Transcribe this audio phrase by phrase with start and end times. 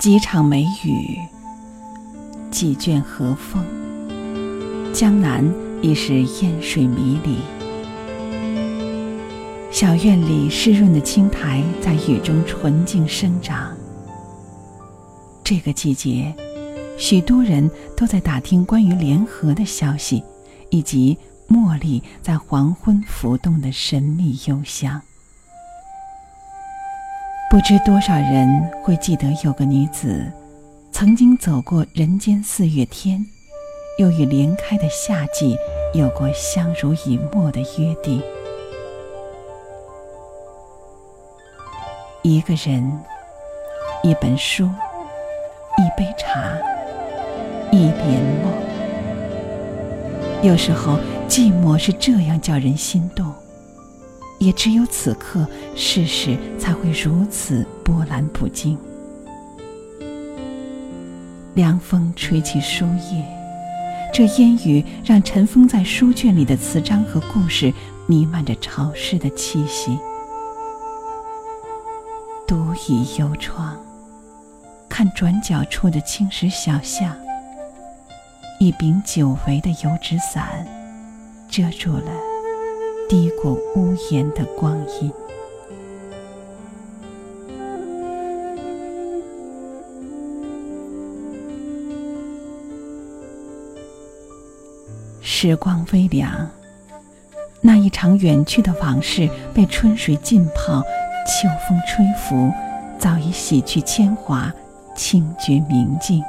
[0.00, 1.18] 几场梅雨，
[2.50, 3.62] 几卷和风，
[4.94, 5.44] 江南
[5.82, 7.36] 已是烟水迷离。
[9.70, 13.76] 小院里湿润的青苔在雨中纯净生长。
[15.44, 16.34] 这个季节，
[16.96, 20.24] 许多人都在打听关于联合的消息，
[20.70, 25.02] 以及茉莉在黄昏浮动的神秘幽香。
[27.50, 30.24] 不知多少人会记得，有个女子
[30.92, 33.26] 曾经走过人间四月天，
[33.98, 35.56] 又与莲开的夏季
[35.92, 38.22] 有过相濡以沫的约定。
[42.22, 42.88] 一个人，
[44.04, 44.70] 一本书，
[45.76, 46.52] 一杯茶，
[47.72, 48.52] 一帘梦。
[50.44, 53.26] 有时候，寂寞是这样叫人心动。
[54.40, 55.46] 也只有此刻，
[55.76, 58.76] 世事才会如此波澜不惊。
[61.54, 63.22] 凉风吹起书页，
[64.14, 67.70] 这烟雨让尘封在书卷里的词章和故事
[68.06, 69.98] 弥漫着潮湿的气息。
[72.46, 73.76] 独倚幽窗，
[74.88, 77.14] 看转角处的青石小巷，
[78.58, 80.66] 一柄久违的油纸伞，
[81.50, 82.29] 遮住了。
[83.10, 85.12] 低过屋檐的光阴，
[95.20, 96.48] 时光微凉，
[97.60, 100.80] 那一场远去的往事被春水浸泡，
[101.26, 102.52] 秋风吹拂，
[102.96, 104.54] 早已洗去铅华，
[104.94, 106.22] 清绝明净。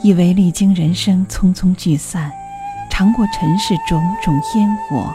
[0.00, 2.30] 以为历经人生匆匆聚散。
[2.96, 5.14] 尝过尘世种种烟火，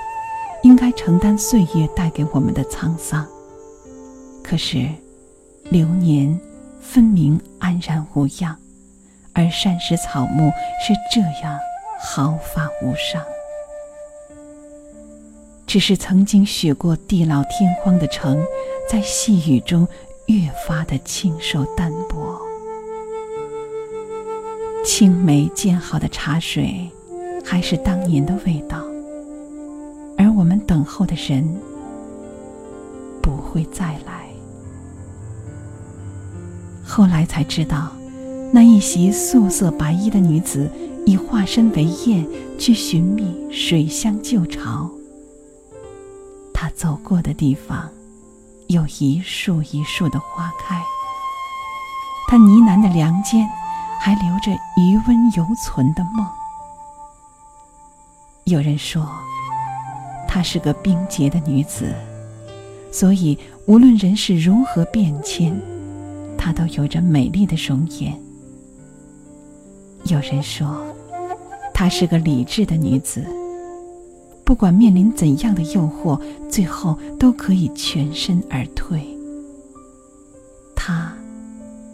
[0.62, 3.28] 应该承担岁月带给我们的沧桑。
[4.44, 4.88] 可是，
[5.64, 6.40] 流年
[6.80, 8.56] 分明安然无恙，
[9.34, 10.52] 而山石草木
[10.86, 11.59] 是这样
[12.00, 13.19] 毫发无伤。
[15.66, 18.46] 只是曾经许过地老天荒的城，
[18.88, 19.88] 在细雨中
[20.28, 22.40] 越发的清瘦单薄。
[24.86, 26.88] 青梅煎好的茶水。
[27.44, 28.78] 还是当年的味道，
[30.18, 31.47] 而我们等候的人
[33.22, 34.28] 不会再来。
[36.85, 37.90] 后来才知道，
[38.51, 40.69] 那一袭素色白衣的女子
[41.06, 44.90] 已化身为燕，去寻觅水乡旧巢。
[46.53, 47.90] 她走过的地方，
[48.68, 50.81] 有一树一树的花开。
[52.28, 53.47] 她呢喃的梁间，
[54.00, 56.25] 还留着余温犹存的梦。
[58.46, 59.07] 有人说，
[60.28, 61.94] 她是个冰洁的女子，
[62.91, 65.56] 所以无论人世如何变迁，
[66.38, 68.19] 她都有着美丽的容颜。
[70.06, 70.84] 有人说，
[71.74, 73.24] 她是个理智的女子，
[74.44, 76.19] 不管面临怎样的诱惑，
[76.50, 79.07] 最后都可以全身而退。
[80.75, 81.13] 她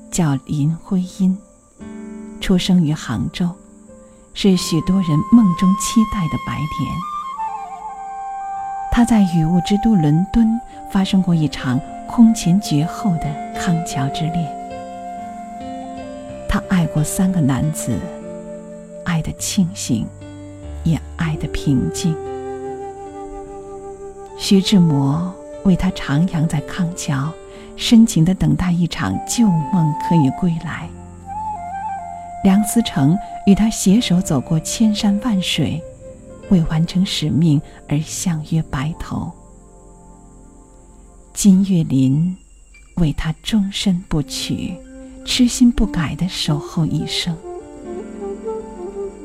[0.10, 1.38] 叫林徽因，
[2.40, 3.50] 出生于杭州。
[4.40, 6.92] 是许多人梦中期待的白莲。
[8.92, 10.48] 他在雨雾之都伦敦
[10.92, 13.26] 发生过一场空前绝后的
[13.60, 14.48] 康桥之恋。
[16.48, 18.00] 他爱过三个男子，
[19.06, 20.08] 爱得清醒，
[20.84, 22.16] 也爱得平静。
[24.38, 25.34] 徐志摩
[25.64, 27.34] 为他徜徉在康桥，
[27.76, 30.88] 深情地等待一场旧梦可以归来。
[32.44, 35.82] 梁思成与他携手走过千山万水，
[36.50, 39.32] 为完成使命而相约白头。
[41.34, 42.36] 金岳霖
[42.98, 44.76] 为他终身不娶，
[45.24, 47.34] 痴心不改的守候一生。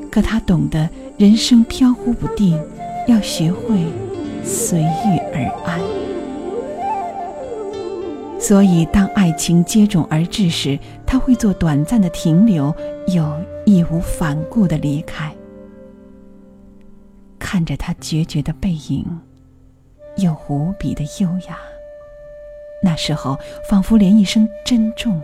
[0.09, 0.89] 可他懂得
[1.19, 2.57] 人生飘忽不定，
[3.09, 3.85] 要学会
[4.45, 5.81] 随遇而安。
[8.39, 12.75] 所以，当爱情接踵而至时，他会做短暂的停留，
[13.07, 13.25] 有
[13.73, 15.35] 义无反顾的离开。
[17.39, 19.05] 看着他决绝的背影，
[20.17, 21.59] 又无比的优雅。
[22.83, 23.39] 那时候，
[23.69, 25.23] 仿佛连一声珍重，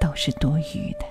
[0.00, 1.06] 都是多余的。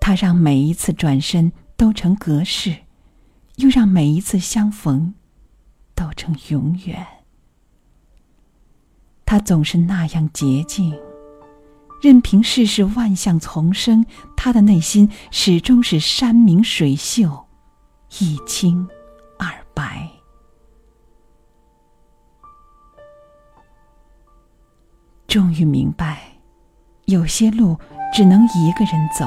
[0.00, 2.74] 他让每一次转身都成隔世，
[3.56, 5.14] 又让每一次相逢，
[5.94, 7.06] 都成永远。
[9.26, 10.98] 他总是那样洁净，
[12.00, 14.06] 任凭世事万象丛生，
[14.36, 17.46] 他的内心始终是山明水秀，
[18.20, 18.88] 一清
[19.38, 20.08] 二白。
[25.26, 26.18] 终于明白，
[27.06, 27.76] 有些路
[28.14, 29.26] 只能一个人走。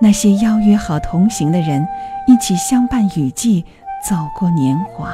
[0.00, 1.86] 那些邀约好同行的人，
[2.26, 3.62] 一起相伴雨季，
[4.08, 5.12] 走过年华，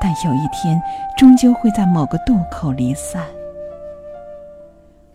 [0.00, 0.80] 但有一天，
[1.16, 3.24] 终究会在某个渡口离散。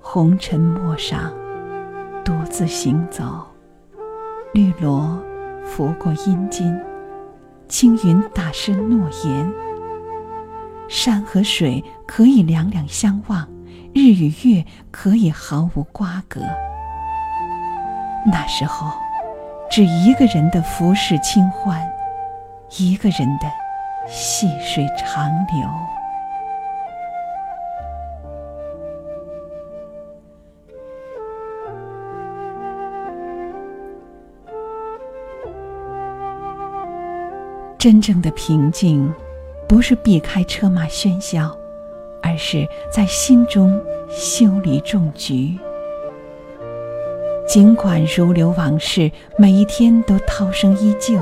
[0.10, 1.34] 红尘陌上，
[2.24, 3.46] 独自行走，
[4.54, 5.22] 绿萝
[5.66, 6.80] 拂过阴茎，
[7.68, 9.52] 青云打湿诺言。
[10.88, 13.46] 山和水可以两两相望，
[13.94, 16.40] 日与月可以毫无瓜葛。
[18.32, 18.90] 那时候，
[19.70, 21.86] 只一个人的浮世清欢，
[22.78, 25.97] 一个人的细水长流。
[37.78, 39.14] 真正的平静，
[39.68, 41.56] 不是避开车马喧嚣，
[42.24, 43.80] 而是在心中
[44.10, 45.56] 修理种菊。
[47.48, 51.20] 尽管如流往事，每一天都涛声依旧，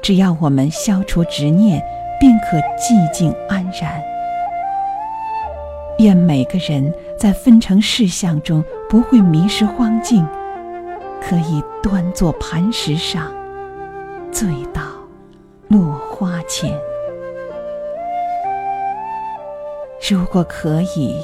[0.00, 1.82] 只要我们消除执念，
[2.20, 4.00] 便可寂静安然。
[5.98, 10.24] 愿每个人在分成事项中不会迷失荒径，
[11.20, 13.30] 可以端坐磐石上，
[14.32, 14.80] 醉倒
[16.50, 16.76] 前。
[20.10, 21.22] 如果可以，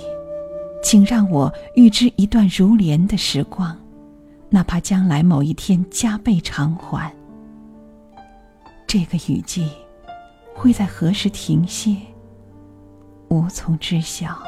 [0.80, 3.76] 请让我预知一段如莲的时光。
[4.48, 7.12] 哪怕将来某一天加倍偿还，
[8.86, 9.68] 这个雨季
[10.54, 11.96] 会在何时停歇，
[13.28, 14.40] 无从知晓。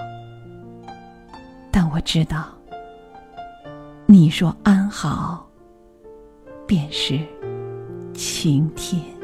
[1.72, 2.46] 但我知道，
[4.06, 5.44] 你若安好，
[6.64, 7.18] 便是
[8.14, 9.17] 晴天。